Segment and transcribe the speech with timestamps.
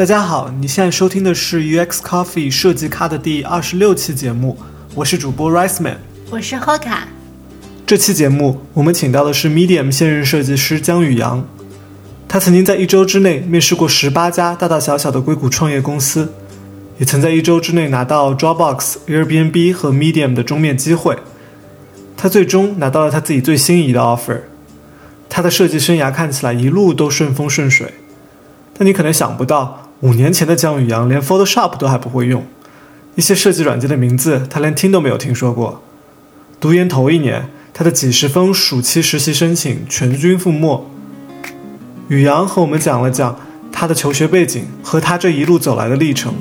[0.00, 4.56] 大家好，你现在收听的是 UX Coffee 设计咖的第二十六期节目，
[4.94, 5.98] 我是主播 Rice Man，
[6.30, 7.00] 我是 Hoka。
[7.86, 11.46] 这期节目我们请到的是 Medium 现任设计师姜宇阳，
[12.26, 16.32] 他曾经在一周之内面试过十八家大大小小的硅谷创业公司，
[16.96, 21.18] 也曾在一周之内拿到 Dropbox、Airbnb 和 Medium 的终面机会。
[22.16, 24.40] 他最终拿到了他自己最心仪的 offer。
[25.28, 27.92] 他的设计生涯看起来一路都顺风顺水，
[28.72, 29.79] 但你可能想不到。
[30.02, 32.46] 五年前的姜宇阳连 Photoshop 都还不会用，
[33.16, 35.82] 一些设计软件的名字他连听都没有听说过。
[36.58, 40.86] 读研头一年，他的几十封暑期实习申请全军覆没。
[42.08, 43.38] 宇阳和我们讲了讲
[43.70, 46.32] 他的求学背景和他这一路走来的历程。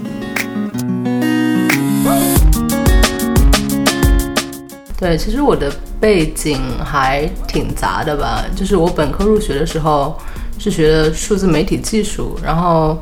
[4.98, 10.18] 对，其实我的背景还挺杂的吧，就是我本科入学的时候
[10.58, 12.98] 是学的数字媒体技术，然后。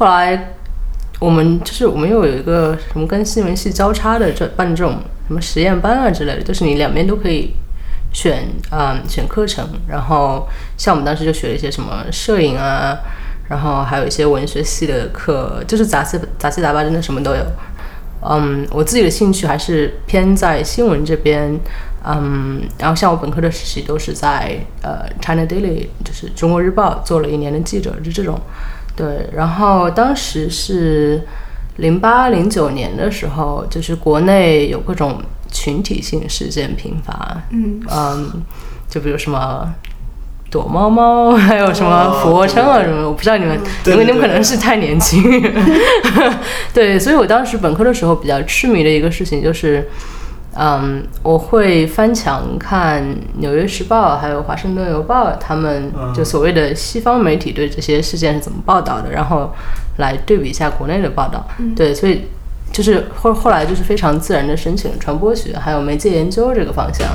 [0.00, 0.54] 后来，
[1.18, 4.94] 我们就是我们又有一个什么跟新闻系交叉的这办这种
[5.28, 7.54] 什么实验班啊之类的，就是你两边都可以
[8.10, 9.68] 选，嗯，选课程。
[9.86, 12.98] 然后像我们当时就学了一些什么摄影啊，
[13.50, 17.44] 然后还有一些文学系的课，就是杂七杂七杂八，真的什么都有。
[18.22, 21.60] 嗯，我自己的兴趣还是偏在新闻这边，
[22.06, 28.40] 嗯，然后像我本科的实习都是在呃 China Daily，就是中国日报做了一年的记者，就这种。
[29.00, 31.22] 对，然后当时是
[31.76, 37.80] 零八零九年的时候，就是国内有各种群体性事件频发，嗯。
[37.90, 38.42] 嗯，
[38.88, 39.72] 就比如什么
[40.50, 45.22] 躲猫猫， 还有什么俯卧撑啊什么，我不知道你们，因为你们可能是太年轻，
[46.74, 49.88] 对，所以我当时本科的时候比较痴迷的一个事情就是。
[50.56, 53.02] 嗯，我会翻墙看
[53.38, 59.54] 《纽约时报》还有《华盛顿邮报》，他们就所谓的西方媒体对这些事件是怎么报道的，然后
[59.98, 61.46] 来对比一下国内的报道。
[61.76, 62.22] 对，所以
[62.72, 67.06] 就是后后来就是非常自然的申请了传播学还有媒介研究这个方向。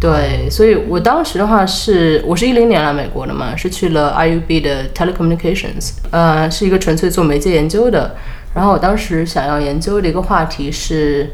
[0.00, 8.16] 对，所以我当时的话是，我是一零年来美国的嘛，是去了 IUB 的 Telecommunications，呃，是一个纯粹做媒介研究的。
[8.54, 11.30] 然后我当时想要研究的一个话题是。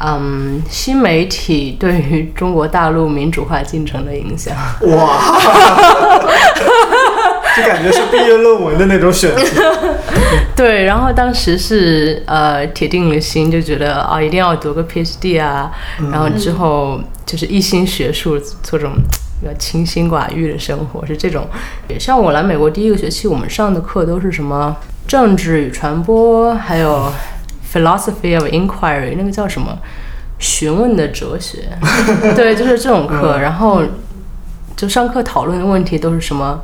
[0.00, 4.56] 嗯，新媒体对于中国大陆民主化进程的影响。
[4.80, 5.38] 哇，
[7.56, 9.44] 就感觉是毕业论文的那种选题。
[10.56, 15.70] 对，然后当时是呃铁定了心，就觉得啊一定要读个 PhD 啊，
[16.10, 18.94] 然后之后就是一心学术，做这种
[19.40, 21.46] 比较清心寡欲的生活，是这种。
[22.00, 24.74] 像我来美国第一个学期，我们上的课都是什么
[25.06, 27.12] 政治与传播，还有。
[27.72, 29.78] Philosophy of Inquiry，那个叫什么？
[30.38, 31.68] 询问的哲学，
[32.34, 33.38] 对，就是这种课。
[33.38, 33.80] 然后
[34.76, 36.60] 就上课讨论的问题都是什么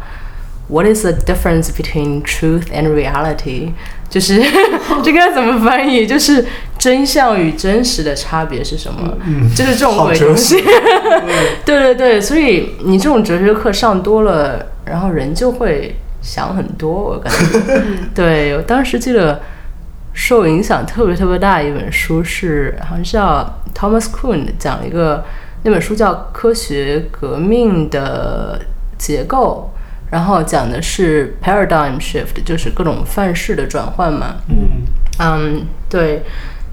[0.67, 3.71] ？What is the difference between truth and reality？
[4.11, 4.43] 就是
[5.05, 6.05] 这个怎么翻译？
[6.09, 6.45] 就是
[6.77, 9.17] 真相与真实的差别是什么？
[9.55, 10.61] 就是这种鬼东西。
[11.65, 16.93] 对对对，所以你这种哲学课上多了，然后人就会想很多。
[16.93, 17.83] 我感觉，
[18.13, 19.41] 对我当时记得。
[20.21, 25.25] 受影响特别特别大的一本书是，好像是叫 Thomas Kuhn 讲一个
[25.63, 28.61] 那本书叫《科学革命的
[28.99, 29.71] 结构》，
[30.11, 34.35] 然后讲的是 paradigm shift，就是各种范式的转换嘛。
[34.49, 34.83] 嗯
[35.21, 36.25] 嗯，对，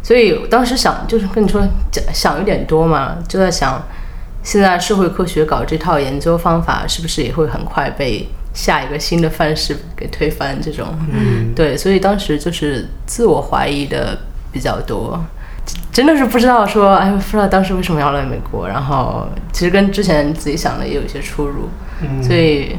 [0.02, 3.80] 所以当时想就是跟你说讲想有点多嘛，就在想
[4.42, 8.28] 现在社会科学搞这套研究方法是不是也会很快被。
[8.56, 14.18] 下一个新的范式给推翻，这种，嗯，对，所以当时就是自我怀疑的
[14.52, 15.24] 比较多，
[15.92, 21.70] 真的是不知道说，哎，不知道当时为什么要来美国，然后其实跟之前自己想的也有一些出入，
[22.24, 22.76] 所以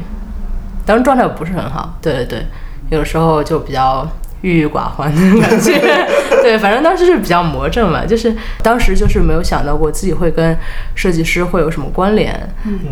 [0.85, 2.45] 当时状态不是很好，对对对，
[2.89, 4.05] 有的时候就比较。
[4.41, 5.79] 郁郁寡欢的感觉，
[6.43, 10.55] 对，反正当时是比较魔怔嘛，就是当时就是没有想到过自己会跟
[10.93, 12.33] 设计师会有什么关联，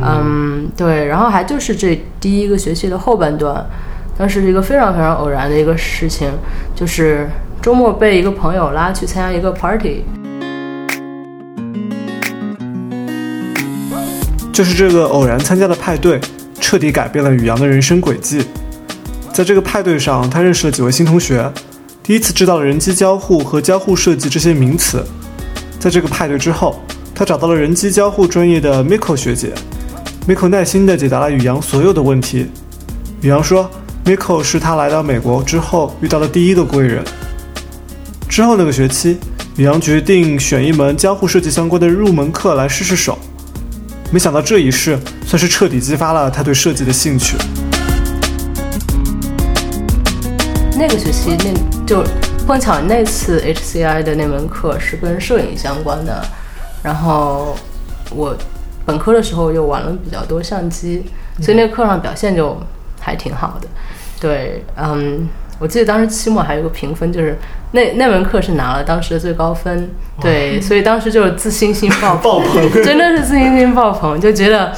[0.02, 3.64] 嗯，对，然后还就是这第一个学期的后半段，
[4.18, 6.30] 当时是一个非常非常偶然的一个事情，
[6.74, 7.30] 就是
[7.62, 10.04] 周末被一个朋友拉去参加一个 party，
[14.52, 16.20] 就是这个偶然参加的派对，
[16.60, 18.44] 彻底改变了宇阳的人生轨迹。
[19.36, 21.52] 在这个派对上，他认识了几位新同学，
[22.02, 25.04] 第一次知道了人机交互和交互设计这些名词。
[25.78, 26.82] 在这个派对之后，
[27.14, 29.52] 他找到了人机交互专业的 Miko 学姐
[30.26, 32.48] ，Miko 耐心地解答了宇阳所有的问题。
[33.20, 33.70] 宇阳说
[34.06, 37.04] ，Miko 是他来到美国之后遇到的第一个贵人。
[38.30, 39.18] 之后那个学期，
[39.58, 43.20] 宇阳决定选一门交互设计相关的入门课来试试手。
[44.12, 47.36] 没想到这一试，算是彻底激发了他对设计的兴趣。
[50.78, 52.04] 那个学期那就
[52.46, 56.22] 碰巧那次 HCI 的那门课是跟摄影相关的，
[56.84, 57.56] 然后
[58.12, 58.36] 我
[58.86, 61.06] 本科的时候又玩了比较多相机，
[61.42, 62.58] 所以那个课上表现就
[63.00, 63.68] 还挺好的。
[64.20, 65.28] 对，嗯，
[65.60, 67.38] 我记得当时期末还有个评分，就是
[67.72, 69.90] 那那门课是拿了当时的最高分，
[70.22, 72.72] 对，所以当时就是自信心爆爆棚。
[72.84, 74.74] 真的是自信心爆棚，就觉得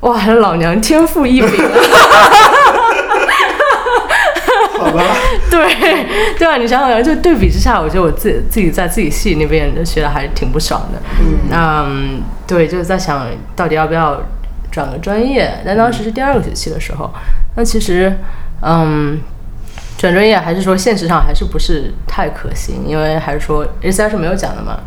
[0.00, 1.70] 哇，老娘天赋异禀啊！
[5.50, 6.06] 对
[6.38, 10.98] 对啊，你想想，就对比之下，我觉得我自己自己在自己系那边学的还挺不爽的。
[11.50, 14.20] 嗯，对，就是在想到底要不要
[14.70, 15.52] 转个专业。
[15.64, 17.10] 但当时是第二个学期的时候，
[17.56, 18.16] 那其实，
[18.62, 19.20] 嗯，
[19.98, 24.78] 转专业还是说现实上还是不是太可行，因为还是说 A C 是没有讲的嘛。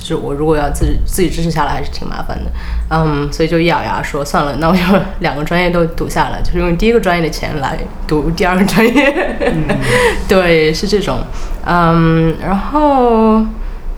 [0.00, 2.50] 就是我如果要自己自己支持下来，还是挺麻烦的，
[2.88, 4.80] 嗯，所以就一咬牙说算了，那我就
[5.20, 9.36] 两个专业都读下来，就是用第一个专业的钱来读第二个专业，
[10.26, 11.18] 对，是这种，
[11.66, 13.44] 嗯，然后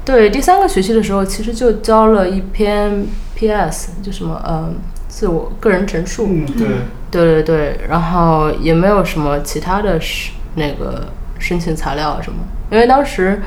[0.05, 4.75] 对第三个学期的时候，其实就交了一篇 P.S，就什么嗯
[5.09, 6.67] 自我个人陈述，嗯，对，
[7.11, 11.07] 对对对，然后也没有什么其他的申那个
[11.39, 12.39] 申请材料啊什么，
[12.71, 13.41] 因为当时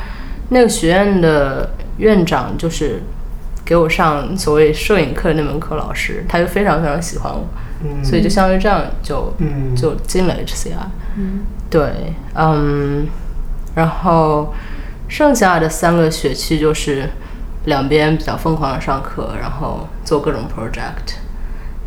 [0.49, 3.01] 那个学院的院长就是
[3.63, 7.47] 给我上所谓摄影课的那门课老师，他就非常非常喜欢我，
[7.83, 10.73] 嗯，所以就相当于这样就嗯就进了 HCI。
[11.17, 11.39] 嗯，
[11.69, 13.07] 对，嗯，
[13.75, 14.53] 然后
[15.07, 17.09] 剩下的三个学期就是
[17.65, 21.15] 两边比较疯狂的上课，然后做各种 project。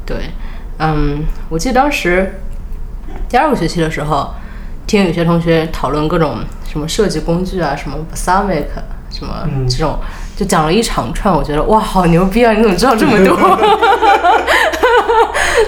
[0.05, 0.17] 对，
[0.79, 2.41] 嗯，我记得当时
[3.29, 4.35] 第二个学期的时候，
[4.87, 6.39] 听有些同学讨论各种
[6.71, 8.67] 什么设计工具啊，什么 Balsamic
[9.11, 9.99] 什么嗯这种，
[10.37, 12.53] 就讲了一长串，我觉得哇，好牛逼啊！
[12.53, 13.35] 你怎么知道这么多？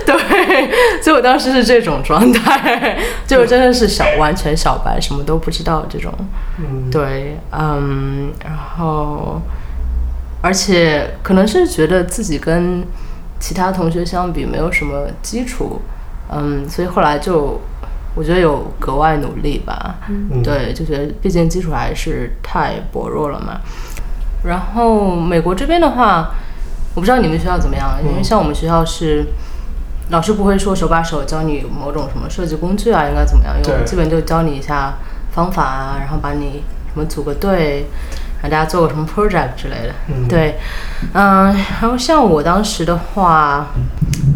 [0.07, 6.13] 对，所以我当时是这种状态，就真的是小完全小白，什么都不知道这种。
[6.59, 9.41] 嗯，对，嗯，然后，
[10.43, 12.85] 而且可能是觉得自己跟
[13.41, 15.81] 其他同学相比没有什么基础，
[16.31, 17.61] 嗯，所以后来就
[18.15, 19.97] 我觉得有格外努力吧。
[20.09, 23.61] 嗯，对，就觉得毕竟基础还是太薄弱了嘛。
[24.45, 26.31] 然后美国这边的话，
[26.95, 29.27] 我不知道你们学校怎么样，因为像我们学校是。
[30.11, 34.95] 老师不会说手把手教你某种什么设计工具啊，应该怎么样用，对基本就教你一下
[35.31, 37.87] 方法啊，然后把你什么组个队，
[38.43, 39.95] 让大家做个什么 project 之类的。
[40.09, 40.57] 嗯对，
[41.13, 43.69] 嗯，然后像我当时的话，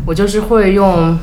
[0.06, 1.18] 我就是会用，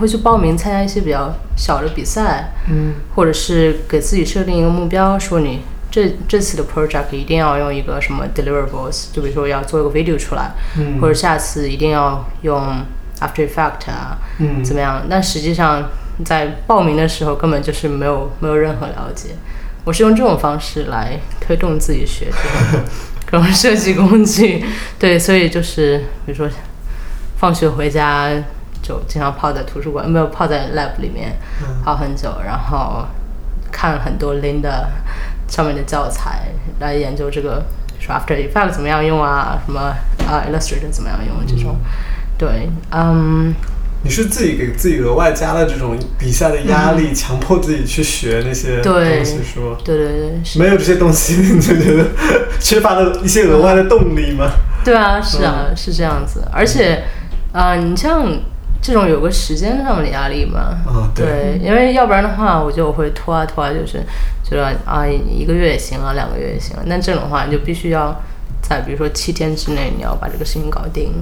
[0.00, 5.60] 会去报名参加一些比较小的比赛，嗯或者是给自己设定一个目标，说你
[5.90, 12.60] 这这次的 project 一定要用一个什么 deliverables，就比如说要做一个 video 出来，嗯，或者下次一定要用
[13.20, 15.02] After Effect 啊，嗯怎么样？
[15.08, 15.90] 但实际上
[16.24, 19.30] 在报名的时候根本就是没有没有任何了解。
[19.84, 22.84] 我是用这种方式来推动自己学这种
[23.24, 24.64] 各种设计工具，
[24.98, 26.48] 对，所以就是比如说
[27.38, 28.30] 放学回家
[28.82, 31.36] 就经常泡在图书馆，没有泡在 lab 里面
[31.84, 33.06] 泡很久，然后
[33.70, 34.86] 看很多 Linda
[35.48, 36.48] 上面的教材
[36.78, 37.64] 来研究这个，
[37.98, 39.80] 说 After Effect 怎么样用啊，什么
[40.26, 41.76] 啊 Illustrator 怎么样用这种，
[42.38, 43.54] 对，嗯。
[44.02, 49.76] 你是自己给自己额外加了这种笔下的压力，强迫自己去学那些东西，是吗？
[49.84, 52.06] 对对对，没有这些东西，你就觉得
[52.58, 54.50] 缺乏了一些额外的动力吗？
[54.82, 56.42] 对啊，是啊，是这样子。
[56.50, 57.04] 而且，
[57.52, 58.26] 啊、你像
[58.82, 64.02] 这种有个时间上的压力嘛，啊对对，因为要不然的话，我就会拖啊拖啊，就是
[64.42, 66.82] 觉得啊一个月也行啊，两个月也行啊。
[66.88, 68.20] 但这种的话，你就必须要
[68.62, 71.12] 在比如说七天之内，你要把这个事情搞定。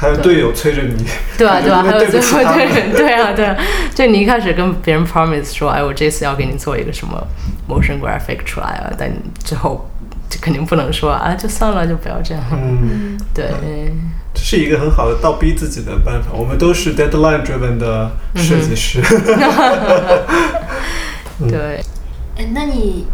[0.00, 0.94] 还有队友催着你，
[1.36, 3.56] 对啊，对啊，还有最后不起他们对对啊，对啊，
[3.92, 7.20] 就你一开始跟别人 promise 说，哎，我这次要给你做一个什么
[7.68, 9.10] motion graphic 出来啊，但
[9.42, 9.90] 之后
[10.30, 12.44] 就肯定不能说啊，就算了，就不要这样。
[12.52, 13.46] 嗯，对，
[14.38, 16.30] 这是一个很好的倒逼自己的办法。
[16.32, 19.02] 我们都是 deadline driven 的设计师，
[21.48, 21.82] 对，
[22.36, 23.06] 哎，那你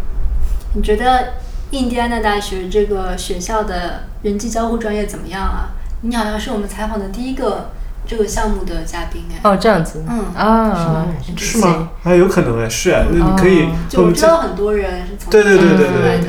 [0.74, 1.32] 你觉得
[1.70, 5.70] 印第安纳大学这个学校的人际交互专业怎么样啊？
[6.02, 7.70] 你好像是我们采访的第一个
[8.06, 9.40] 这个项目的嘉宾哎。
[9.42, 10.26] 哦，这样子，嗯。
[10.36, 11.06] 啊，
[11.38, 11.88] 是吗？
[12.02, 16.20] 哎，有可能哎，是哎，那你可以哦就我们知道很多人是从对对对对。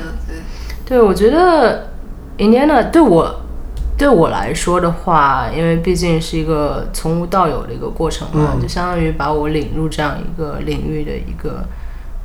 [0.85, 1.89] 对我觉得
[2.37, 3.41] Indiana 对我
[3.97, 11.63] 对我来说的话，因为毕竟是一个从无到有的一个过程嘛，嗯就相当于把我领入这样一个领域的一个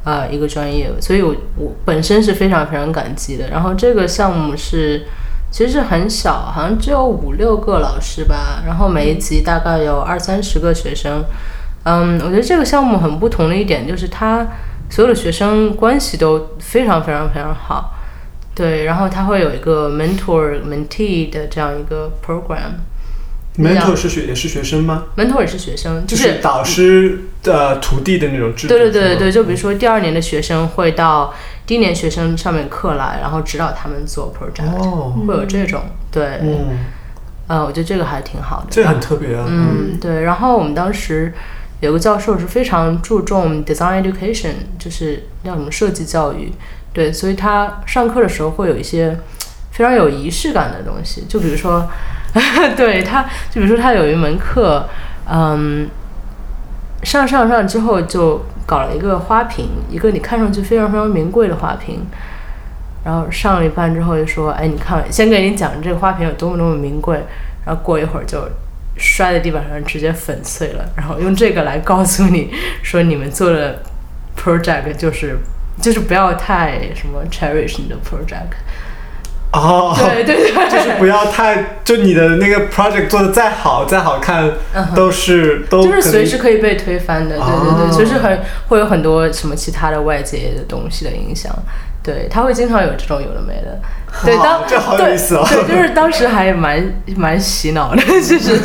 [0.04, 3.48] 呃一个专业，所以我我本身是非常非常感激的。
[3.50, 5.06] 然后这个项目是
[5.52, 11.24] 其实是很小，好像只有五六个老师吧，然后每一级大概有二三十个学生。
[11.84, 14.46] 嗯，我觉得这个项目很不同的一点就是它
[14.90, 17.94] 所有的学生关系都非常非常非常好。
[18.60, 22.72] 对，然后他会有一个 mentor mentee 的这样一个 program。
[23.56, 28.74] mentor 是学也是学生吗？mentor 也是学生，就是是导师的徒弟的那种制度。
[28.74, 31.32] 对对对对就比如说第二年的学生会到
[31.66, 35.80] 第一年学生上面课来，然后指导他们做 project，、哦，会有这种。
[36.10, 36.78] 对，嗯，
[37.46, 38.66] 呃，我觉得这个还挺好的。
[38.68, 39.46] 这很特别啊。
[39.48, 40.22] 嗯，对。
[40.24, 41.32] 然后我们当时
[41.80, 46.52] 有个教授是非常注重 design education，就是叫什么设计教育。
[46.92, 49.16] 对，所以他上课的时候会有一些
[49.70, 51.88] 非常有仪式感的东西，就比如说，
[52.76, 54.88] 对他，就比如说他有一门课，
[55.30, 55.88] 嗯，
[57.02, 62.04] 上上上之后就搞了一个花瓶，一个你看上去非常非常名贵的花瓶。
[63.02, 67.18] 然后上了一半之后就说：“哎，你看，先给你讲这个花瓶有多么多么名贵。”
[67.64, 68.46] 然后过一会儿就
[68.98, 70.84] 摔在地板上，直接粉碎了。
[70.96, 73.80] 然后用这个来告诉你说，你们做的
[74.36, 75.38] project 就是
[75.80, 78.54] 就是不要太什么 cherish 你的 project。
[79.52, 84.48] 哦，对对对，就是不要太，就你的那个 project 做的再好再好看，
[84.94, 87.90] 都是都就是随时可以被推翻的，对对对，哦。
[87.92, 91.52] 随时很会有很多什么其他的外界的东西的影响，
[92.00, 93.80] 对，他会经常有这种有的没的，
[94.24, 96.80] 对，好当这好有意思哦对，对就是当时还蛮
[97.16, 98.56] 蛮洗脑的， 就是。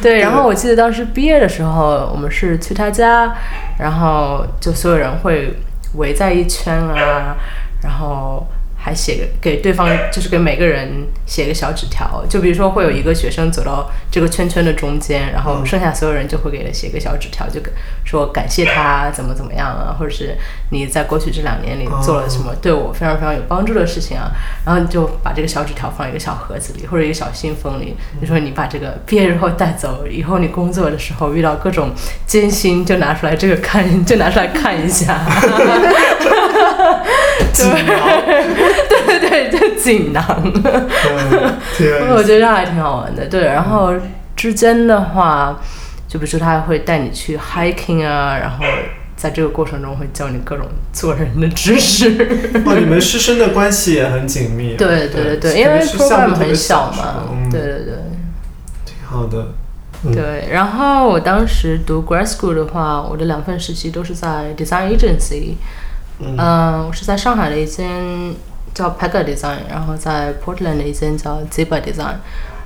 [0.00, 3.30] 对，然后我记得当时毕业的时候，我们是去他家，
[3.78, 5.54] 然后就所有人会
[5.94, 7.36] 围在一圈啊，
[7.82, 8.46] 然后。
[8.84, 17.60] 还写个给对方，就是给每个人写个小纸条，就比如说会有一个学生走到这个圈圈的中间，然后剩下所有人就会给他写个小纸条，就
[18.04, 20.36] 说感谢他怎么怎么样啊，或者是
[20.70, 24.32] 你在过去这两年里做了什么对我非常非常有帮助的事情啊，
[24.66, 31.90] 然后你就把这个小纸条放一个小盒子里或者一个小信封里，你说你把这个毕业之后带走，以后你工作的时候遇到各种
[32.26, 35.20] 艰辛，就拿出来这个看，就拿出来看一下。
[37.52, 37.76] 锦囊，
[38.26, 40.24] 对对对，就锦囊。
[40.44, 41.54] 嗯，
[42.16, 43.26] 我觉得这还挺好玩的。
[43.26, 43.94] 对，然后
[44.36, 45.60] 之间的话，
[46.08, 48.64] 就比如说他会带你去 hiking 啊，然后
[49.16, 52.08] 在这个过程中会教你各种做人的知识。
[52.66, 54.74] 哦，你们师生的关系也很紧密。
[54.76, 57.24] 对对对对，因为 program 很小嘛。
[57.50, 57.94] 对，对对。
[58.84, 59.48] 挺好的。
[60.12, 65.54] 对，然后我当时读 grad school 的话，我的两份实习都是在 design agency，
[66.20, 68.34] 嗯、我是在上海的一间
[68.74, 72.16] 叫 Pega Design，然后在 Portland 的一间叫 Ziba Design。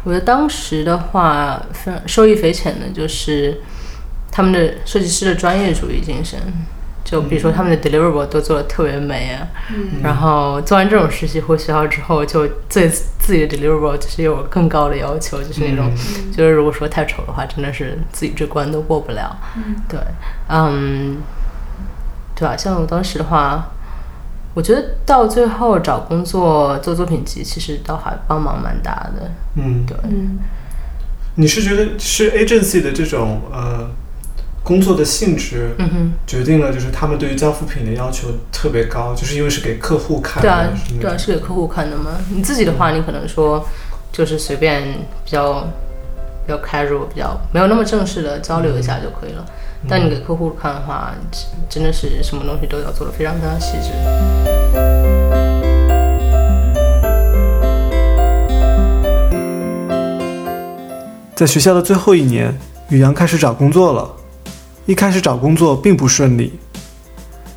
[0.04, 3.60] 我觉得当时的话，非常受益匪浅的就是
[4.30, 6.38] 他们的设计师的专业主义精神。
[7.04, 9.46] 就比如说他们的 deliverable 都做的特别美啊，
[10.02, 15.88] 然后做完这种实习回学校之后，就对自己的 deliverable 就是有更高的要求，就是那种，
[16.36, 19.36] 就是如果说太丑的话，真的是自己这关都过不了。
[19.88, 20.00] 对，
[20.48, 21.18] 嗯，
[22.36, 23.70] 对啊，像我当时的话，
[24.54, 29.30] 我觉得到最后找工作做作品集，其实倒还帮忙蛮大的。
[29.56, 30.38] 嗯，对，嗯，
[31.36, 33.88] 你是觉得是 agency 的这种呃
[34.62, 40.68] 工作的性质，嗯哼，决定了就是他们对于交付品的要求特别高，就是因为是给客户看的，对啊
[41.00, 42.12] 对啊，是给客户看的嘛。
[42.30, 43.66] 你自己的话，你可能说
[44.12, 44.82] 就是随便
[45.24, 45.66] 比较
[46.46, 49.44] 比较 casual，比较没有那么正式的交流一下就可以了。
[49.88, 51.12] 但你给客户看的话，
[51.68, 53.90] 真的是什么东西都要做的非常非常细致。
[61.34, 62.56] 在学校的最后一年，
[62.88, 64.10] 宇阳开始找工作了。
[64.86, 66.58] 一开始找工作并不顺利。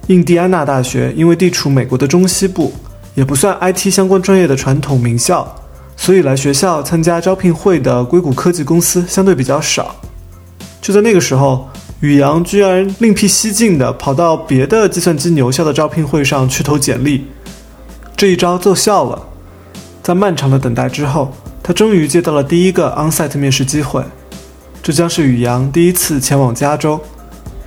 [0.07, 2.73] 印第安纳大学因为地处美国的中西部，
[3.13, 5.47] 也不算 IT 相关专业的传统名校，
[5.95, 9.95] 所以来学校参加招聘会的硅谷科技公司相对比较少。
[10.81, 11.69] 就在那个时候，
[12.01, 17.25] 宇阳居然另辟蹊径的跑到别的计算机牛校的招聘会上去投简历，
[18.15, 19.21] 这一招奏效了。
[20.01, 21.29] 在漫长的等待之后，
[21.61, 24.01] 他终于接到了第一个 onsite 面试机会，
[24.81, 26.97] 这将是宇阳第一次前往加州，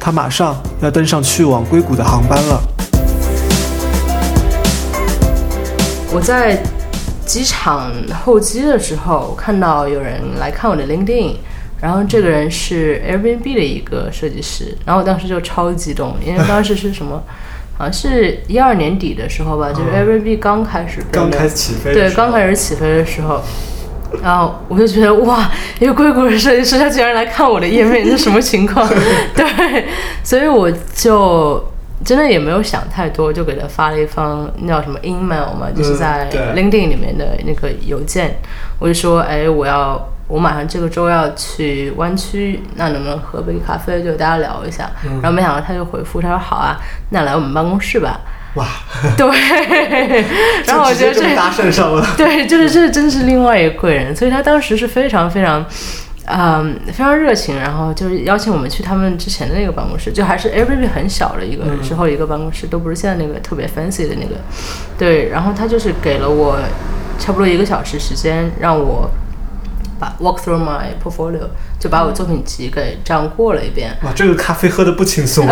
[0.01, 2.63] 他马上要登上去往硅谷的航班了。
[6.11, 6.59] 我在
[7.27, 7.93] 机场
[8.25, 11.35] 候机的时候，看到有人来看我的 LinkedIn，
[11.83, 17.21] 然后这个人是 Airbnb 的一个设计师，然后我当时就超激动，因为当时是什么，
[17.77, 23.43] 好像是一二年底的时候吧，就是 Airbnb 刚开始刚开始起飞，对，刚开始起飞的时候，
[24.23, 28.89] 然后我就觉得哇，一个硅谷的设计师，他居然来看我的页面，是什么情况？
[29.35, 29.85] 对，
[30.23, 31.69] 所以我就
[32.05, 38.37] 真的也没有想太多，就给他发了一封那叫什么 email 嘛，就是在 LinkedIn 里面的那个邮件，
[38.79, 40.09] 我就说，哎，我要。
[40.33, 44.91] 我马上这个周要去湾区，那能不能喝杯咖啡，就大家聊一下？
[45.21, 48.19] 然后没想到他就回复，他说好啊，那来我们办公室吧。
[48.55, 48.67] 哇，
[49.15, 49.29] 对，
[50.65, 52.07] 然后我觉得这搭讪上了。
[52.17, 55.63] 对，就是这真是另外一个贵人，所以他当时是非常非常，
[56.25, 64.37] 嗯，非常热情，然后就是邀请我们去他们之前的那个办公室，就还是 Airbnb 很小的一个之后一个办公室，都不是现在那个特别 fancy 的那个，
[64.99, 66.59] 对，然后他就是给了我
[67.19, 69.11] 差不多一个小时时间，让我
[70.03, 71.47] 把 walk through my portfolio，
[71.79, 75.47] 就把我作品集给这样过了一遍，哇，这个咖啡喝的不轻松。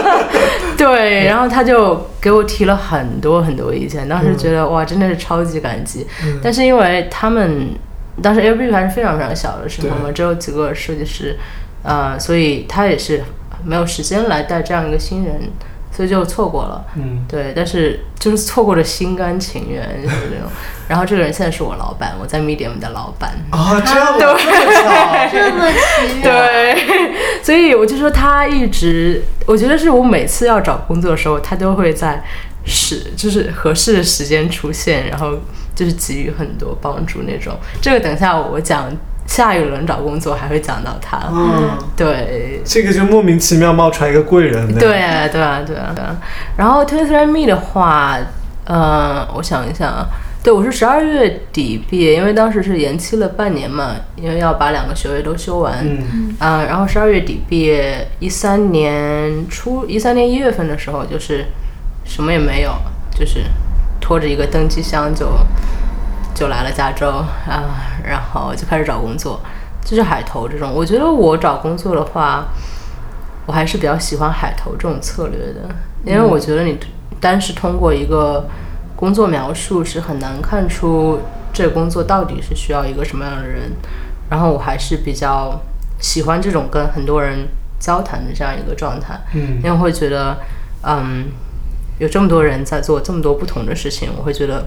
[0.74, 6.06] 对，然后他就给我提了很多很多意见，当时觉得、哇，真的是超级感激。
[6.24, 7.74] 嗯但是因为他们
[8.22, 11.36] 当时 Airbnb 还是非常非常小的时候嘛，对只有几个设计师，
[11.82, 13.22] 呃，所以他也是
[13.62, 15.38] 没有时间来带这样一个新人，
[15.94, 16.84] 所以就错过了。
[16.96, 20.50] 嗯，对，但是就是错过了心甘情愿，就是这种。
[20.88, 23.30] 然后这个人现在是我老板，我在 Medium 的老板。
[23.50, 25.28] 啊，这样的，这么巧。
[25.30, 26.32] 这么奇妙。
[26.32, 32.22] 对，所以我就说他一直，我觉得是我每次要找工作的时候，他都会在
[32.64, 35.38] 时就是合适的时间出现，然后
[35.74, 37.56] 就是给予很多帮助那种。
[37.80, 38.90] 这个等一下我讲
[39.26, 41.18] 下一轮找工作还会讲到他。
[41.30, 44.74] 嗯，对，这个就莫名其妙冒出来一个贵人。
[44.78, 46.16] 对啊，对啊，对啊，对啊。
[46.56, 48.18] 然后 Twenty Three Me 的话，
[48.64, 50.06] 呃，我想一想啊，
[50.42, 55.78] 对我是十二月底毕业，因为当时是延期了半年嘛，因为要把两个学位都修完。
[55.82, 61.46] 嗯啊、然后十二月底毕业，一三年初，一三年一月份的时候，就是
[62.04, 62.72] 什么也没有，
[63.10, 63.40] 就是
[64.00, 65.26] 拖着一个登机箱就
[66.34, 69.40] 就来了加州啊、然后就开始找工作，
[69.84, 70.72] 就是海投这种。
[70.72, 72.46] 我觉得我找工作的话，
[73.46, 75.68] 我还是比较喜欢海投这种策略的，
[76.04, 76.78] 因为我觉得你
[77.20, 78.48] 单是通过一个
[78.96, 81.20] 工作描述是很难看出
[81.52, 83.72] 这个工作到底是需要一个什么样的人。
[84.30, 85.60] 然后我还是比较
[86.00, 87.46] 喜欢这种跟很多人
[87.78, 90.38] 交谈的这样一个状态，嗯因为我会觉得，
[90.82, 91.26] 嗯，
[91.98, 94.66] 有这么多人在做这么多不同的事情，我会觉得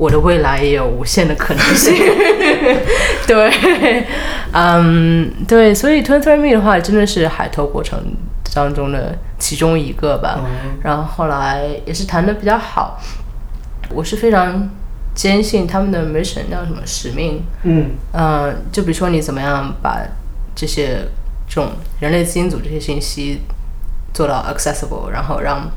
[0.00, 1.94] 我的未来也有无限的可能性。
[3.28, 4.06] 对，
[4.52, 8.02] 嗯，对，所以 Twenty Three Me 的话，真的是海投过程
[8.54, 10.40] 当中的其中一个吧。
[10.42, 12.98] 嗯然后后来也是谈的比较好，
[13.90, 14.70] 我是非常
[15.14, 20.00] 坚信他们的 mission 叫什么使命，嗯呃，就比如说你怎么样把
[20.56, 21.00] 这些
[21.46, 23.42] 这种人类基因组这些信息
[24.14, 25.70] 做到 accessible，然后让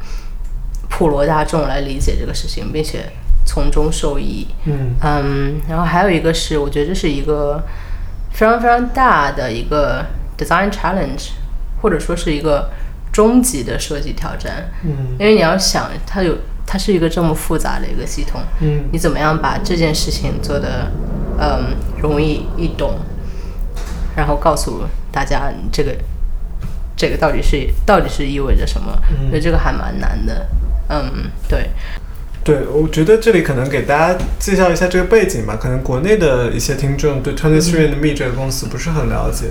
[0.89, 3.11] 普罗大众来理解这个事情，并且
[3.45, 4.47] 从中受益。
[4.65, 7.63] 嗯嗯，然后还有一个是，我觉得这是一个
[8.31, 10.05] 非常非常大的一个
[10.37, 11.29] design challenge，
[11.81, 12.69] 或者说是一个
[13.11, 14.69] 终极的设计挑战。
[14.83, 20.91] 嗯因为你要想，它有它是一个这么复杂的一个系统，嗯你怎么样把这件事情做的
[21.39, 22.95] 嗯容易易懂，
[24.15, 25.95] 然后告诉大家你这个
[26.95, 28.97] 这个到底是到底是意味着什么？
[29.11, 30.47] 嗯所以这个还蛮难的。
[30.89, 31.69] 嗯，对，
[32.43, 35.57] 对，我觉得这里可能给大家介绍一下这个背景吧。
[35.61, 39.45] 可能国内的一些听众对 Twenty Three and Me 这个公司不是很了解，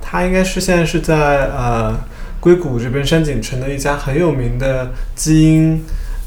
[0.00, 1.14] 它应该是现在是在
[1.50, 1.96] 呃
[2.40, 5.84] 硅谷这边山景城的一家很有名的基因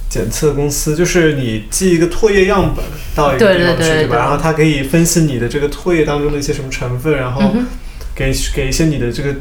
[0.09, 0.95] 检测公司。
[0.95, 3.85] 就是你寄一个唾液样本到一个地方去，吧？
[3.85, 7.41] 对对对然后它可以分析你的这个唾液当中的一些什么成分，然后
[8.15, 9.35] 给给一些你的这个。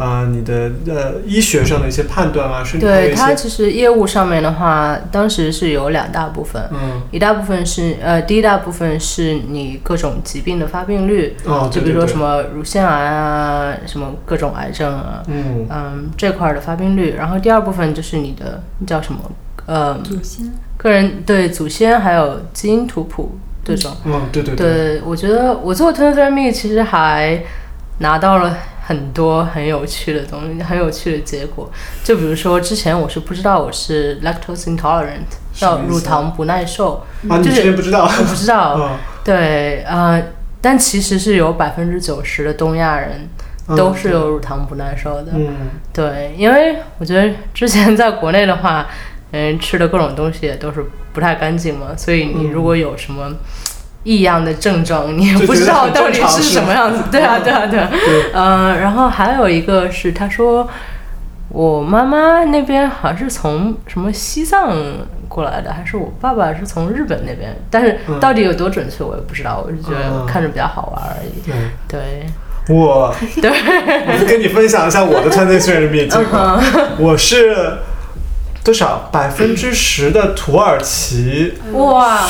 [0.00, 17.14] 啊、你的呃医学上的一些判断啊，甚至还有对一些它其实业务上面的话，当时是有两大部分，嗯一大部分是呃，第一大部分是你各种疾病的发病率，哦，就对对对比如说什么乳腺癌啊，什么各种癌症啊，嗯嗯，这块儿的发病率。
[17.18, 19.20] 然后第二部分就是你的叫什么
[19.66, 23.92] 呃，祖先个人对祖先还有基因图谱这种。
[24.06, 27.42] 嗯对对对，我觉得我做 Twenty Three Me 其实还
[27.98, 28.56] 拿到了
[28.90, 31.70] 很多很有趣的东西，很有趣的结果。
[32.02, 36.94] 就比如说之前我是不知道我是 lactose intolerant，叫乳糖不耐受，
[37.28, 38.02] 啊，你就是之前不知道？
[38.02, 38.74] 我不知道。
[38.82, 40.20] 嗯对，呃，
[40.60, 43.28] 但其实是有百分之九十的东亚人
[43.76, 45.30] 都是有乳糖不耐受的。
[45.34, 45.54] 嗯
[45.92, 48.88] 对，因为我觉得之前在国内的话，
[49.30, 53.30] 嗯，吃的各种东西也都是不太干净嘛，所以你如果有什么
[54.04, 57.02] 异样的症状，你也不知道到底是什么样子。
[57.10, 57.90] 对啊，对啊，对啊。
[57.92, 60.68] 嗯呃，然后还有一个是，他说
[61.48, 64.72] 我妈妈那边好像是从什么西藏
[65.28, 70.26] 过来的，还是我爸爸是从日本那边，但是嗯到底有多准确我也不知道，我是觉得嗯。
[70.26, 71.42] 看着比较好玩而已。
[71.44, 71.54] 对，
[72.66, 76.62] 对，我对，我跟你分享一下我的穿内虽然的面积吧，
[76.98, 77.78] 我是
[78.62, 79.08] 多少？
[79.12, 82.20] 百分之十的土耳其哇，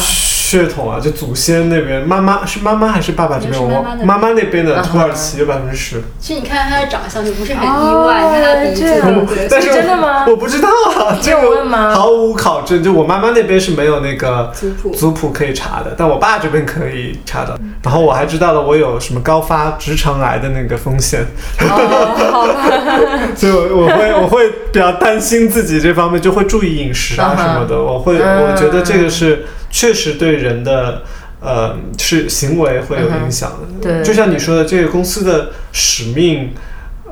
[0.51, 3.63] 血统啊，就祖先那边，妈妈是妈妈还是爸爸这边？
[3.63, 6.03] 我是妈妈那边的嗯土耳其有百分之十。
[6.19, 9.47] 其实你看他的长相就不是很意哦外，看他鼻子？
[9.49, 12.83] 但是真的吗我不知道啊，这有个毫无考证。
[12.83, 17.57] 就我妈妈那边是没有那个族谱族谱可以查的，但我爸这边可以查的。
[17.85, 21.25] 然后我还知道了我有什么高发直肠癌的那个风险，
[21.61, 22.55] 哦，好吧，
[23.37, 27.81] 所以我我会我会比较担心自己这方面，就会注意饮食啊什么的。
[27.81, 31.03] 我会嗯我觉得这个是确实对人的。
[31.43, 33.59] 呃，是行为会有影响的。
[33.67, 36.53] 嗯对就像你说的，这个公司的使命，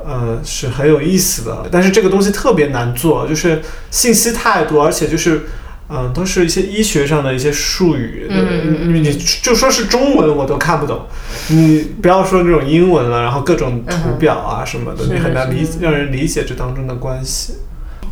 [0.05, 1.65] 呃，是很有意思的。
[1.71, 5.45] 但是这个东西特别难做，就是信息太多，而且就是，
[5.89, 8.27] 嗯、都是一些医学上的一些术语。
[8.29, 11.07] 嗯你就说是中文我都看不懂，
[11.47, 17.53] 你不要说那种英文了，然后各种图表啊什么的你很难理让人理解这当中的关系。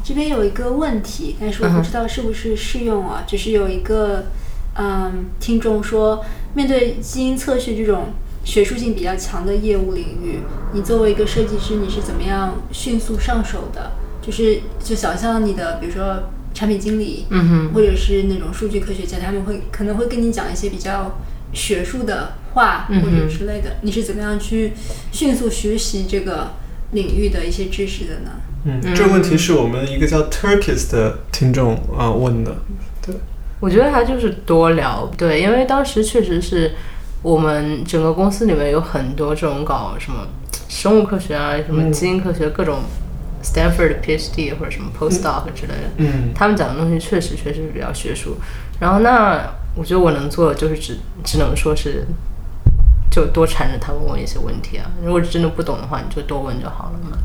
[0.08, 3.26] 这边有一个问题，但是我不知道是不是适用啊。
[3.28, 4.28] 就是有一个
[4.76, 8.14] 嗯听众说，面对基因测序这种
[8.46, 10.40] 学术性比较强的业务领域，
[10.72, 13.92] 你作为一个设计师，你是怎么样迅速上手的？
[14.22, 21.20] 就是就想象你的，比如说产品经理，嗯哼，或者是那种数据科学家，他们会可能会跟你讲一些比较
[21.52, 23.76] 学术的话嗯或者之类的。
[23.82, 24.72] 你是怎么样去
[25.12, 26.52] 迅速学习这个
[26.94, 28.32] 领域的一些知识的呢？
[28.68, 32.54] 嗯，这个问题是我们一个叫 Turkis 的听众啊、问的。
[33.02, 33.16] 对
[33.62, 36.74] 我觉得他就是多聊，对，因为当时确实是
[37.22, 40.28] 我们整个公司里面有很多这种搞什么
[40.68, 42.82] 生物科学啊，什么嗯基因科学，各种
[43.42, 48.36] Stanford 的 PhD 或者什么 postdoc 之类的，嗯他们讲的东西确实确实是比较学术。
[48.80, 49.42] 然后那
[49.76, 52.06] 我觉得我能做的就是只只能说是
[53.10, 57.18] 就多缠着他问我一些问题啊，如果真的不懂的话，你就多问就好了嘛。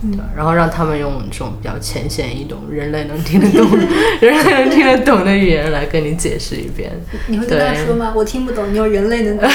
[0.00, 3.68] 对，然后让他们用这种比较浅显易懂、人类能听得懂、
[4.20, 6.90] 人类能听得懂的语言来跟你解释一遍。
[7.26, 8.12] 你会跟他说吗？
[8.14, 9.48] 我听不懂，你用人类能 懂。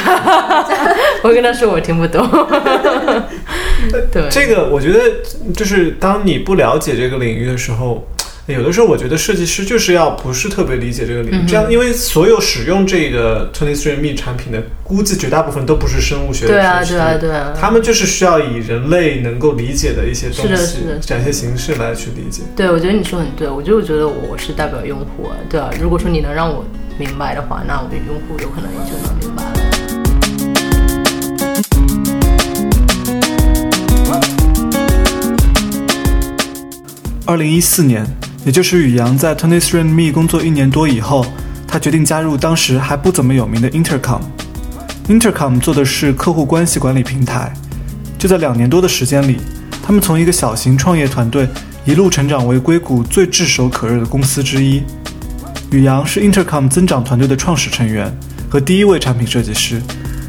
[1.23, 2.27] 我跟他说我听不懂。
[4.11, 4.99] 对，这个我觉得
[5.53, 8.05] 就是当你不了解这个领域的时候，
[8.47, 17.53] 有的时候我觉得设计师就是要不是特别理解这个领域，嗯这样因为所有使用这个 Twenty Three Me 产品的，估计绝大部分都不是生物学的对啊对啊，对啊。
[17.57, 22.41] 他们就是需要以人类能够理解的一些东是的西是的展现形式来去理解。
[22.53, 25.69] 对，我觉得你说很对，我就觉得我是代表用户啊，对啊。
[25.81, 26.65] 如果说你能让我
[26.97, 29.53] 明白的话，那我的用户有可能也就能明白了。
[37.25, 38.05] 二零一四年，
[38.45, 41.25] 也就是宇阳在 Twenty Three Me 工作一年多以后，
[41.65, 44.19] 他决定加入当时还不怎么有名的 Intercom。
[45.07, 47.53] Intercom 做的是客户关系管理平台。
[48.19, 49.37] 就在两年多的时间里，
[49.81, 51.47] 他们从一个小型创业团队
[51.85, 54.83] 一路成长为硅谷最炙手可热的公司之一。
[55.71, 58.13] 宇阳是 Intercom 增长团队的创始成员
[58.49, 59.81] 和第一位产品设计师。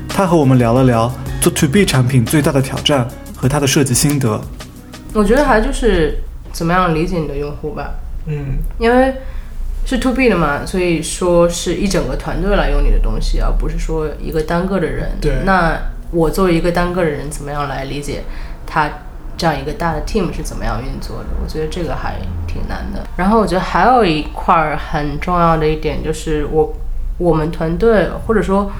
[0.08, 4.40] 他和我们聊了聊做 To B 产品最大的挑战和他的设计心得。
[5.12, 6.16] 我觉得还就是
[6.52, 7.92] 怎么样理解你的用户吧，
[8.26, 9.14] 嗯因为
[9.84, 15.10] 是 to B 的嘛，所以说是一整个团队来用你的东西，而不是说一个单个的人。
[15.20, 15.78] 对那
[16.10, 18.24] 我作为一个单个的人，怎么样来理解
[18.66, 18.88] 他
[19.36, 21.26] 这样一个大的 team 是怎么样运作的？
[21.42, 23.04] 我觉得这个还挺难的。
[23.16, 26.72] 然后我觉得还有一块儿很重要的一点就是我
[27.18, 28.70] 我们团队或者说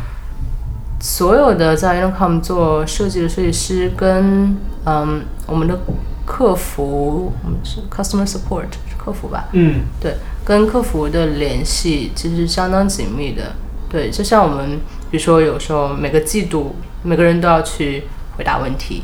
[1.00, 5.78] 所有的在 Intercom 做设计的设计师跟嗯我们的
[6.24, 9.44] 客服，我们是 customer support 是客服吧？
[9.52, 10.14] 嗯对，
[10.44, 13.54] 跟客服的联系其实是相当紧密的。
[13.90, 18.04] 对，就像我们，比如说有时候每个季度每个人都要去
[18.36, 19.02] 回答问题，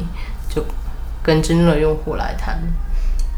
[0.49, 0.65] 就
[1.23, 2.59] 跟真正的用户来谈。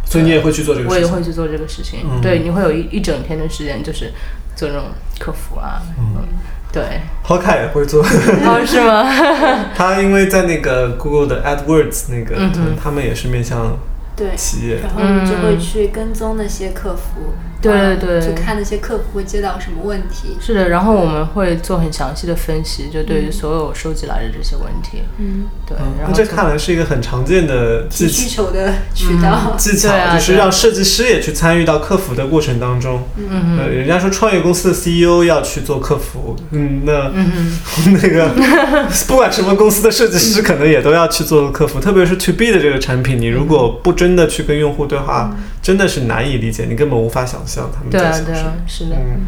[0.05, 1.11] 所以你也会去做这个我事情。
[1.11, 2.01] 我也会去做这个事情。
[2.05, 4.13] 嗯对，你会有一一整天的时间，就是
[4.55, 4.85] 做这种
[5.19, 5.83] 客服啊。
[5.99, 6.25] 嗯，
[6.73, 7.01] 对。
[7.23, 8.03] 好凯也会做，
[8.45, 9.05] 哦，是吗？
[9.77, 13.79] 他因为在那个 Google 的 AdWords 那个，嗯他们也是面向
[14.17, 14.81] 对，企业。
[14.81, 20.37] 然后你就会去跟踪那些客服，对对对去看那些客服会接到什么问题。
[20.41, 25.03] 是的，然后我们会做很详细的分析，就对于所有收集来的这些问题。
[25.19, 28.45] 嗯，对，嗯，然后这看来是一个很常见的技提需巧。
[28.45, 29.55] 求的渠道。
[29.57, 33.03] 技巧啊就是让设计师也去参与到客服的过程当中。
[33.17, 37.53] 嗯呃，人家说创业公司的 CEO 要去做客服，嗯，那、嗯
[38.03, 38.31] 那个
[39.07, 48.35] 不管什么公司的设计师，可能也都要去做客服，特别是 To B 的这个产品，你如果不真的去跟用户对话，真的是难以理解，你根本无法想象他们对啊在想什么。
[48.35, 48.97] 对啊，是的。
[48.97, 49.21] 嗯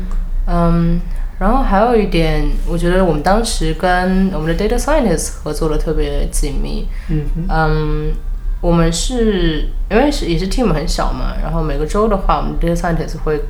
[0.46, 1.00] 嗯，
[1.38, 6.86] 然后还有一点，我觉得我们当时跟我们的 data scientist 合作的特别紧密。
[7.08, 8.12] 嗯哼嗯，
[8.60, 13.40] 我们是因为是也是 team 很小嘛，然后每个周的话，我们 data scientist 会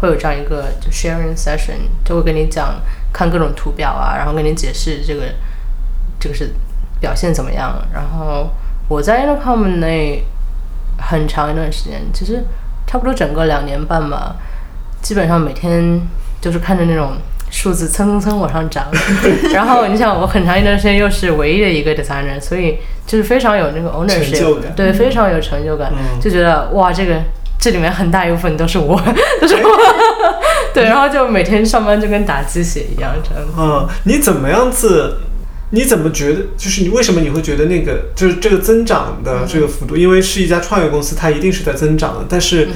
[0.00, 5.22] 会有这样一个就 sharing session，就会跟你讲看各种图表啊，然后跟你解释这个
[6.20, 6.50] 这个是
[7.00, 7.82] 表现怎么样。
[7.94, 8.50] 然后
[8.88, 10.22] 我在 Intercom 内
[10.98, 12.44] 很长一段时间，其实
[12.86, 14.36] 差不多整个两年半吧，
[15.02, 16.00] 基本上每天
[16.40, 17.12] 就是看着那种
[17.50, 18.86] 数字蹭蹭蹭往上涨。
[19.52, 27.22] 然后你想，我很长一段时间又是唯一的一个 designer，所以就是非常有那个 ownership，对，非常有成就感，嗯就觉得哇，这个
[27.58, 29.00] 这里面很大一部分都是我，
[29.40, 29.70] 都是我，
[30.74, 33.52] 对，然后就每天上班就跟打鸡血一样这样子。
[33.56, 35.18] 嗯，你怎么样子？
[35.70, 36.42] 你怎么觉得？
[36.56, 39.96] 就是你为什么你会觉得那个就是这个增长的这个幅度？
[39.96, 42.26] 因为是一家创业公司，它一定是在增长的。
[42.28, 42.68] 但是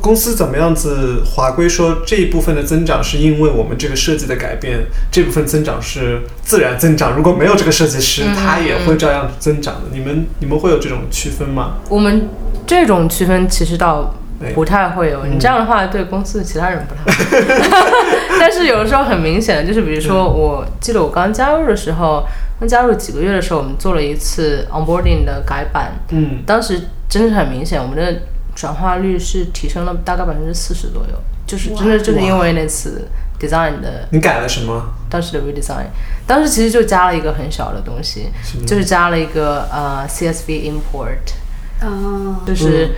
[0.00, 4.80] 公司怎么样子划归说这一部分的增长是因为我们这个设计的改变，
[5.10, 7.16] 这部分增长是自然增长。
[7.16, 9.82] 如果没有这个设计师，它也会照样增长的。
[9.92, 11.76] 你们你们会有这种区分吗？
[11.88, 12.28] 我们
[12.66, 17.86] 这种区分其实倒对不太会有，你这样的话对公司的其他人不太好。
[18.38, 22.26] 但是有的时候很明显的，就是比如说，我记得我刚加入的时候，
[22.60, 28.22] 刚加入几个月的时候，我们做了一次 onboarding 的改版，嗯，当时真是很明显，我们的
[28.54, 33.08] 转化率是提升了大概百分之四十左右，就是真的就是因为那次
[33.40, 34.92] design 的你改了什么？
[35.08, 35.86] 当时的 redesign，
[36.26, 38.28] 当时其实就加了一个很小的东西，
[38.66, 41.34] 就是加了一个呃 CSV import。
[41.82, 42.90] 哦，就是嗯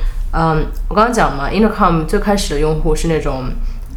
[0.88, 3.44] 我刚刚讲嘛，Intercom 最开始的用户是那种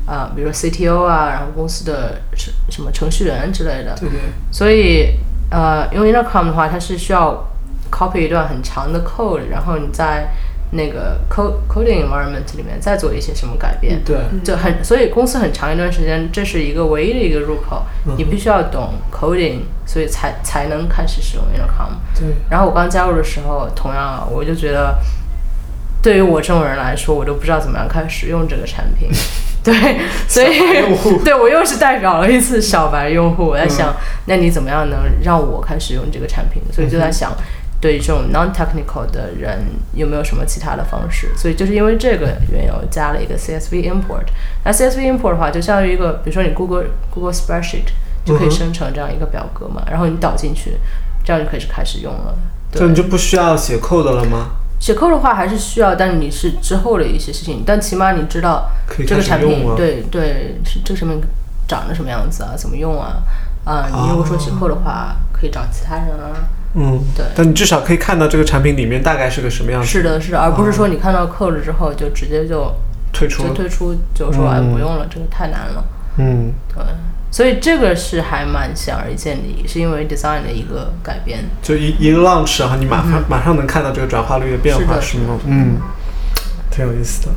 [0.05, 4.19] 呃、比如说 CTO 啊，然后公司的什什么程序员之类的，对对，
[4.51, 5.19] 所以
[5.51, 7.47] 呃，用 Intercom 的话，它是需要
[7.91, 10.29] copy 一段很长的 code，然后你在
[10.71, 14.01] 那个 code coding environment 里面再做一些什么改变。
[14.03, 17.83] 对，就很，所以公司很长一段时间，这是一个唯一的一个入口，
[18.17, 21.93] 你必须要懂 coding，所以才才能开始使用 Intercom。
[22.19, 24.97] 对，然后我刚加入的时候，同样啊我就觉得，
[26.01, 29.09] 对于我这种人来说，我都不知道怎么样开始用这个产品。
[29.61, 30.57] 对，所以
[31.23, 33.43] 对我又是代表了一次小白用户。
[33.43, 33.93] 我在想，
[34.25, 36.61] 那你怎么样能让我开始用这个产品？
[36.71, 37.35] 所以就在想，
[37.81, 41.29] 对于这种 non-technical 的人有没有什么其他的方式？
[41.35, 44.23] 所以就是因为这个缘由，加了一个 CSV import。
[44.63, 47.89] 那 CSV import 的话，就相当于一个，比如说你 Google Google Spreadsheet
[48.23, 50.77] 就可以生成这样一个表格嘛，然后你导进去，
[51.25, 52.33] 这样就可以开始用了。
[52.71, 54.51] 对就你就不需要写 code 了吗？
[54.79, 58.69] 写 code 的话还是需要，但是你是之后的一些事情，但起码你知道
[59.05, 59.75] 这个产品。
[59.75, 61.21] 对对是这个产品
[61.67, 63.21] 长得什么样子啊，怎么用啊
[63.65, 66.47] 啊、哦你如果说写 code 的话，可以找其他人啊。
[66.75, 69.87] 嗯，对但你至少可以看到这个产品里面大概是个什么样子。
[69.87, 72.73] 是的，是的，而不是说你看到 code 之后就直接就
[73.11, 73.43] 退出。
[73.43, 75.83] 就退出，就说哎嗯不用了，这个太难了。
[76.17, 76.83] 嗯，对，
[77.31, 81.45] 所以这个是还蛮显而易见的，也是因为 design 的一个改变。
[81.61, 85.39] 就一一个 launch，然后你马上、马上能看到这个转化率的变化，是是吗？
[85.45, 85.77] 嗯，
[86.71, 87.31] 挺有意思的。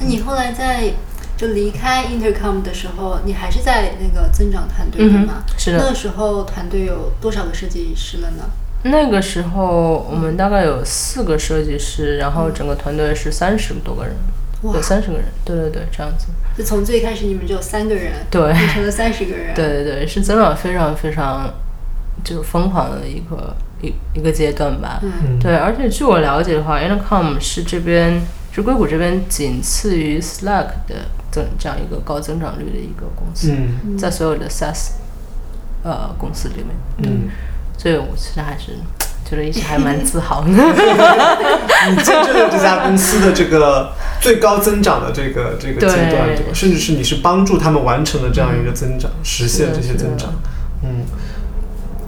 [0.00, 0.94] 那你后来在
[1.36, 5.44] 就离开 Intercom 的时候，你还是在那个增长团队对吗？
[5.56, 8.44] 是的那个时候团队有多少个设计师了呢？
[8.84, 16.26] 那个时候我们大概有四个设计师，然后整个团队是三十多个人，哇对，三十个人，对对对，这样子。
[16.56, 19.54] 就从最开始你们只有三个人，对变成了三十个人。
[19.56, 21.52] 对对对，是增长非常非常
[22.22, 25.00] 就是疯狂的一个一一个阶段吧。
[25.02, 28.20] 嗯对，而且据我了解的话，Intercom 是这边
[28.52, 34.90] 是硅谷这边仅次于 Slack 的增这样一个高增长率的一个公司，嗯在所有的 SaaS
[35.82, 36.66] 呃公司里面，
[36.98, 37.30] 嗯，
[37.78, 38.72] 所以我其实还是
[39.32, 40.48] 觉得一直还蛮自豪的。
[40.48, 43.90] 你见证了这家公司的这个
[44.20, 46.52] 最高增长的这个这个阶段，对对吧？
[46.52, 50.34] 甚至是你是帮助他们完成了这样一个增长，实现这些增长。
[50.82, 51.06] 嗯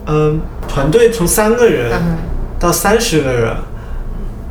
[0.07, 2.19] 嗯，团队从三个人嗯
[2.59, 3.57] 到三十个人。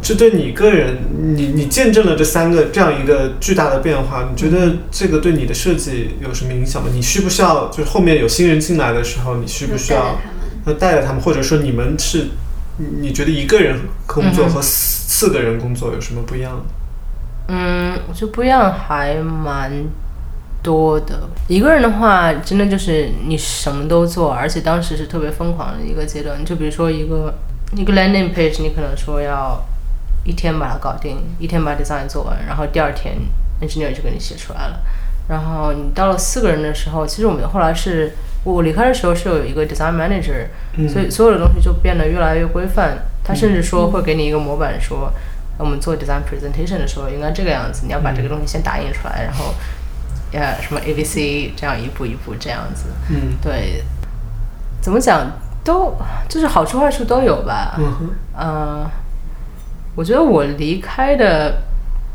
[0.05, 0.97] 这对你个人，
[1.33, 6.89] 你你见证了这三个这样一个巨大的变化，你觉得这个对你的设计有什么影响吗？
[6.91, 10.19] 你需不需要，就是后面有新人进来的时候，你需不需要
[10.77, 12.27] 带着他们，或者说你们是，
[12.77, 16.65] 你你觉得一个人工作和四四个人工作有什么不一样？
[17.47, 19.71] 嗯，我觉得不一样还蛮
[20.61, 21.29] 多的。
[21.47, 26.43] 一个人的话，真的就是你什么都做，而且当时是特别疯狂的一个阶段。
[26.43, 27.33] 就比如说一个
[27.75, 29.61] 一个 landing page，你可能说要
[30.23, 33.15] 一天把它搞定，一天把 design 做完，然后第二天
[33.61, 34.79] engineer 就给你写出来了。
[35.27, 42.97] 然后你到了四个人的时候，其实我们后来是我离开的时候是有一个 design manager，、嗯所以所有的东西就变得越来越规范。
[43.23, 45.09] 他甚至说会给你一个模板说，
[45.57, 49.53] 我们做 design presentation 的时候应该这个样子，你要把这个东西先打印出来，然后
[50.33, 52.87] 呃什么 A B C 这样一步一步这样子。
[53.09, 53.81] 嗯对，
[54.81, 55.31] 怎么讲
[55.63, 55.95] 都
[56.27, 57.75] 就是好处坏处都有吧。
[57.77, 58.89] 嗯哼嗯，
[59.95, 61.61] 我觉得我离开的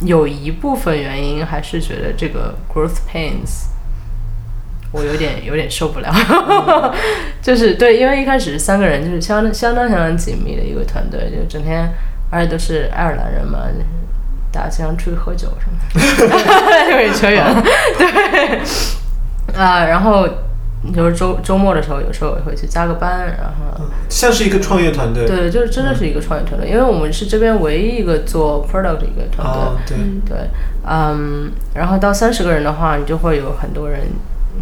[0.01, 3.69] 有一部分原因还是觉得这个 growth pains，
[4.93, 6.13] 我有点有点受不了。
[7.43, 11.89] 就是对，因为一开始是三个人，就是相相当相当紧密的一个团队，就整天
[12.31, 13.61] 而且都是爱尔兰人嘛，
[14.53, 15.79] 大家经常出去喝酒什么
[16.29, 17.63] 的，有点扯远了。
[17.99, 18.61] 对，
[19.55, 20.29] 啊，然后
[20.95, 23.85] 就是周周末的时候，有时候也会去加个班，然后。
[24.09, 29.63] 像是一个创业团队，对，就是真的是一个创业团队，因为我们是这边唯一一个做 product 的一个团队。
[29.63, 29.97] 哦，对，
[30.27, 30.49] 对，
[30.87, 34.01] 嗯，然后到三十个人的话，你就会有很多人，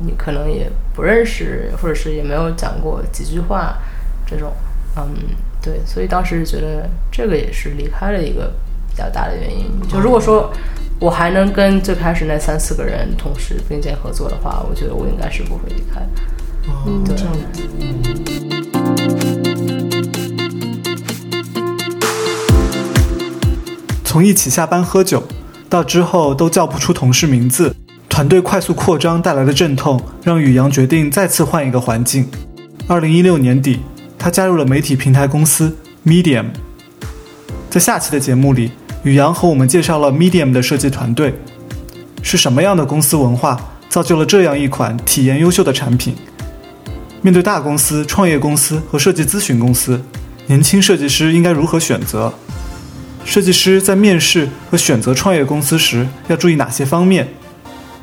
[0.02, 3.78] 你可能也不认识，或者是也没有讲过几句话，
[4.26, 4.52] 这种，
[4.96, 5.14] 嗯，
[5.62, 8.52] 对，所以当时觉得这个也是离开了一个
[8.88, 9.66] 比较大的原因。
[9.88, 10.52] 就如果说
[10.98, 16.00] 我还能跟最开始那三四个人同时并肩合作的话，我觉得我应该是不会离开。
[16.68, 17.62] 哦，对这样子。
[24.04, 25.22] 从一起下班喝酒，
[25.68, 27.76] 到之后都叫不出同事名字，
[28.16, 32.26] 团队快速扩张带来的阵痛，让宇阳决定再次换一个环境。
[32.88, 33.80] 二零一六年底，
[34.18, 36.46] 他加入了媒体平台公司 Medium。
[37.68, 38.70] 在下期的节目里，
[39.02, 41.34] 宇阳和我们介绍了 Medium 的设计团队，
[42.22, 46.14] 是什么样的公司文化造就了这样一款体验优秀的产品？
[47.20, 50.00] 面对大公司、创业公司和设计咨询公司，
[50.46, 52.32] 年轻设计师应该如何选择？
[53.26, 57.28] 设计师在面试和选择创业公司时要注意哪些方面？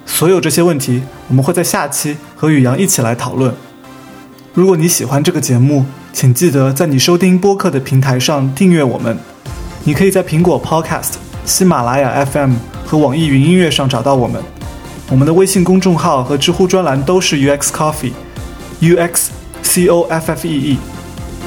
[0.05, 3.53] 所有这些问题，我们会在下期和宇阳一起来讨论。
[4.53, 9.17] 如果你喜欢这个节目，请记得在你收听播客的平台上订阅我们。
[9.83, 11.13] 你可以在苹果 Podcast、
[11.45, 12.53] 喜马拉雅 FM
[12.85, 14.41] 和网易云音乐上找到我们。
[15.09, 19.27] 我们的微信公众号和知乎专栏都是 UX Coffee，UX
[19.61, 20.77] C O F F E E。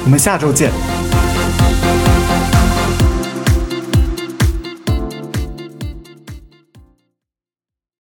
[0.03, 0.96] 我们下周见。